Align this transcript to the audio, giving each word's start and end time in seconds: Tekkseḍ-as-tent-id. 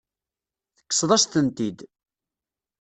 Tekkseḍ-as-tent-id. 0.77 1.79